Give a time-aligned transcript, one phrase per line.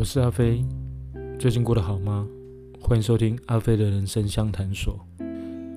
[0.00, 0.64] 我是阿飞，
[1.38, 2.26] 最近过得好吗？
[2.80, 4.98] 欢迎收听阿飞的人生相谈所。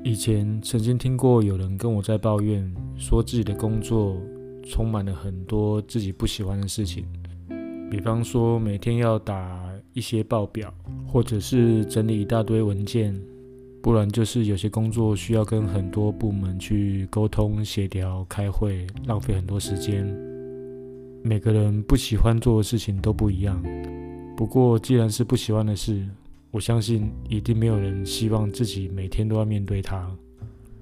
[0.01, 4.15] 以前曾经听过有人跟我在抱怨，说自己的工作
[4.63, 7.05] 充满了很多自己不喜欢的事情，
[7.91, 10.73] 比方说每天要打一些报表，
[11.05, 13.13] 或者是整理一大堆文件，
[13.81, 20.07] 不然就是有些工作需要跟很多部门去沟通协调、开会，浪费很多时间。
[21.21, 23.61] 每个人不喜欢做的事情都不一样，
[24.43, 26.05] 不过既然是不喜欢的事，
[26.51, 30.13] 我相信一定没有人希望自己每天都要面对它，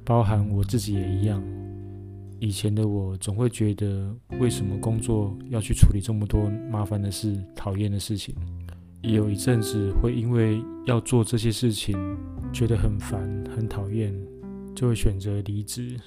[0.03, 1.43] 包含我自己也一样。
[2.39, 8.33] 以前的我总会觉得，为什么工作要去处理这么多麻烦的事、讨厌的事情？
[9.03, 11.95] 也有一阵子会因为要做这些事情，
[12.51, 13.21] 觉得很烦、
[13.55, 14.11] 很讨厌，
[14.73, 15.99] 就会选择离职。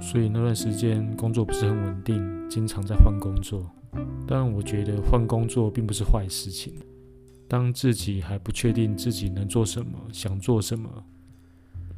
[0.00, 3.64] 所以那段时间工作不是很稳定，经常在换工作。
[4.26, 6.74] 但，我觉得换工作并不是坏事情。
[7.48, 10.88] 当自己还不确定自己能做什么、想做什么，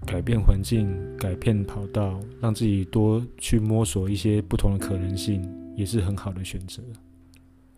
[0.07, 5.43] 改变环境、改变跑道，让自己多去摸索一些不同的可能性，
[5.77, 6.83] 也是很好的选择。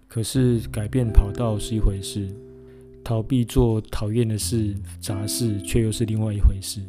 [0.08, 2.28] 可是，改变跑道是一回事，
[3.04, 6.80] 逃避做讨厌的事、杂事，却又是另外一回事。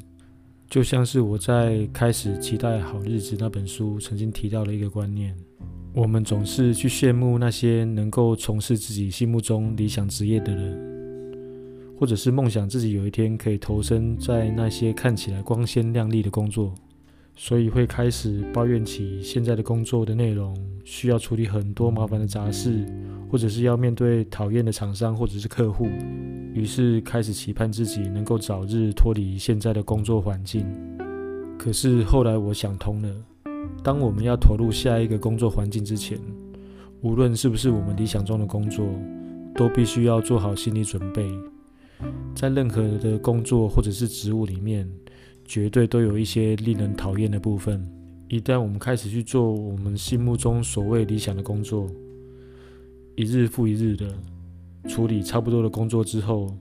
[0.67, 5.37] 就像是我在开始期待好日子那本书曾经提到的一个观念。
[5.93, 10.79] 我们总是去羡慕那些能够从事自己心目中理想职业的人，
[11.99, 16.73] 或者是梦想自己有一天可以投身在那些看起来光鲜亮丽的工作，
[17.35, 22.85] 所以会开始抱怨起现在的工作的内容，需要处理很多麻烦的杂事，
[23.29, 25.89] 或者是要面对讨厌的厂商或者是客户，
[26.53, 30.65] 于是开始期盼自己能够早日脱离现在的工作环境。
[31.59, 33.09] 可是后来我想通了。
[33.83, 36.19] 当我们要投入下一个工作环境之前，
[37.01, 38.85] 无论是不是我们理想中的工作，
[39.55, 41.27] 都必须要做好心理准备。
[42.35, 44.87] 在任何的工作或者是职务里面，
[45.45, 47.83] 绝对都有一些令人讨厌的部分。
[48.27, 51.89] 一旦我们开始去做我们心目中所谓理想的工作，
[53.15, 54.13] 一日复一日的
[54.87, 56.55] 处理差不多的工作之后，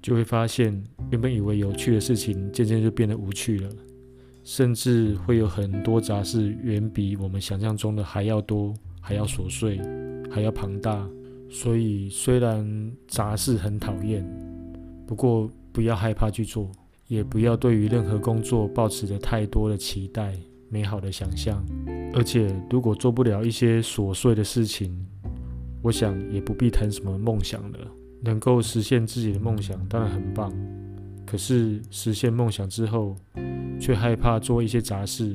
[0.00, 3.68] 就会发现原本以为有趣的事情，渐渐就变得无趣了。
[4.44, 9.80] 甚至会有很多杂事，远比我们想象中的还要多，还要琐碎，
[10.30, 11.08] 还要庞大。
[11.48, 14.26] 所以，虽然杂事很讨厌，
[15.06, 16.72] 不过不要害怕去做，
[17.08, 20.34] 也不要对于任何工作抱持着太多的期待、
[20.70, 21.62] 美好的想象。
[22.14, 25.06] 而且，如果做不了一些琐碎的事情，
[25.82, 27.78] 我想也不必谈什么梦想了。
[28.22, 30.52] 能够实现自己的梦想，当然很棒。
[31.26, 33.14] 可是，实现梦想之后，
[33.82, 35.34] 却害怕做一些杂事，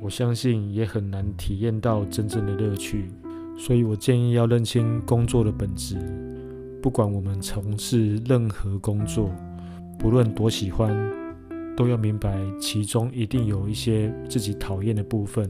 [0.00, 3.08] 我相信也很难体验到真正的乐趣。
[3.56, 5.96] 所以我建议要认清工作的本质。
[6.82, 9.30] 不管我们从事任何工作，
[9.96, 10.92] 不论多喜欢，
[11.76, 15.48] 都要明白其中一定有一些自己讨厌的部分。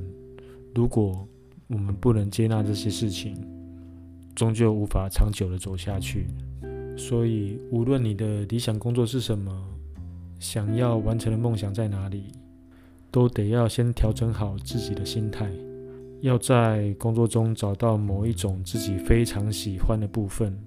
[0.74, 1.26] 如果
[1.68, 3.34] 我们不能接纳这些事情，
[4.34, 6.26] 终究无法长久的走下去。
[6.94, 9.50] 所以，无论你的理想工作是什么，
[10.42, 12.24] 想要完成的梦想在哪里，
[13.12, 15.48] 都得要先调整好自己的心态，
[16.20, 20.58] 要在工作中找到某一种自己非常喜欢的部分，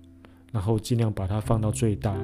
[0.53, 2.15] 然后尽量把它放到最大，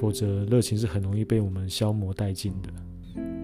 [0.00, 2.68] 否则热情是很容易被我们消磨殆尽的。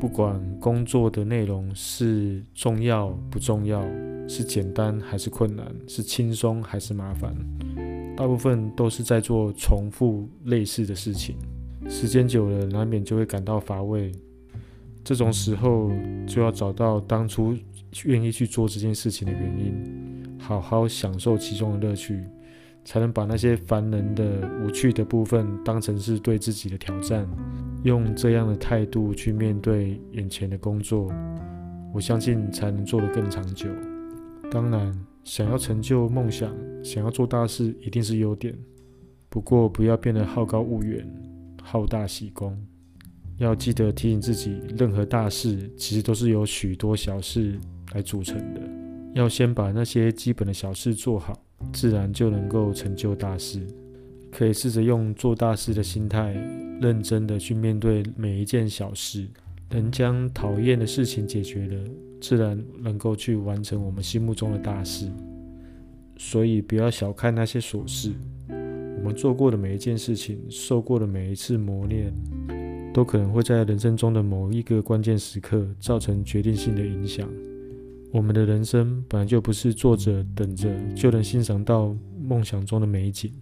[0.01, 3.81] 不管工作的内容是重要不重要，
[4.27, 7.33] 是简单还是困难，是轻松还是麻烦，
[8.17, 11.37] 大部分都是在做重复类似的事情。
[11.91, 14.13] 时间久了，难免就会感到乏味。
[15.03, 15.91] 这种时候，
[16.25, 17.55] 就要找到当初
[18.05, 22.23] 愿意去做这件事情的原因，好好享受其中的乐趣，
[22.85, 27.29] 才能把那些烦人的、无趣的部分当成是对自己的挑战。
[27.83, 31.13] 用这样的态度去面对眼前的工作，
[31.93, 33.69] 我相信才能做得更长久。
[34.49, 34.95] 当然，
[35.25, 36.55] 想要成就梦想，
[36.85, 38.57] 想要做大事，一定是优点。
[39.29, 41.30] 不过，不要变得好高骛远。
[41.63, 42.57] 好大喜功，
[43.39, 47.59] 要记得提醒自己，任何大事其实都是由许多小事
[47.95, 48.61] 来组成的。
[49.15, 51.37] 要先把那些基本的小事做好，
[51.73, 53.67] 自然就能够成就大事。
[54.31, 56.33] 可以试着用做大事的心态，
[56.81, 59.27] 认真的去面对每一件小事，
[59.71, 61.85] 能将讨厌的事情解决了，
[62.21, 65.11] 自然能够去完成我们心目中的大事。
[66.17, 68.13] 所以，不要小看那些琐事。
[69.01, 72.13] 我们做过的每一件事情，受过的每一次磨练，
[72.93, 77.27] 都可能会在人生中的某一个关键时刻造成决定性的影响。
[78.13, 83.33] 我们的人生本来就不是坐着等着就能欣赏到梦想中的美景，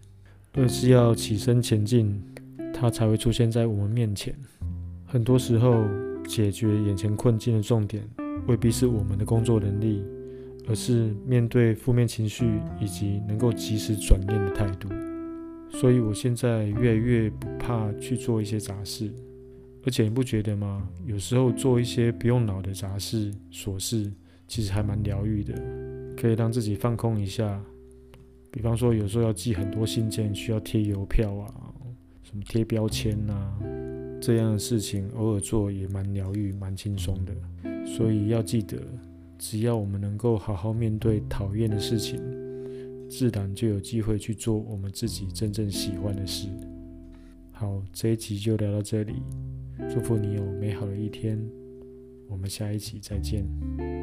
[0.52, 2.22] 而是要起身前进，
[2.72, 4.34] 它才会出现在我们面前。
[5.06, 5.84] 很多时候，
[6.28, 8.08] 解决眼前困境的重点，
[8.46, 10.04] 未必是我们的工作能力，
[10.68, 14.88] 而是面对负面情绪以及能够及时转念的态度。
[15.70, 19.12] 所以，我现在越来越不怕去做一些杂事，
[19.84, 20.88] 而且你不觉得吗？
[21.06, 24.10] 有时候做一些不用脑的杂事、琐事，
[24.46, 25.54] 其实还蛮疗愈的，
[26.16, 27.62] 可以让自己放空一下。
[28.50, 31.54] 比方说，有时候要寄很多信件，需要贴邮票啊，
[32.22, 33.52] 什么贴标签呐，
[34.20, 37.32] 这样的事情偶尔做也蛮疗愈、蛮轻松的。
[37.86, 38.78] 所以要记得，
[39.38, 42.18] 只要我们能够好好面对讨厌的事情。
[43.08, 46.48] 自然就有机会去做我们自己真正喜欢的事。
[47.52, 49.14] 好，这一集就聊到这里，
[49.90, 51.38] 祝福你有美好的一天，
[52.28, 53.97] 我们下一期再见。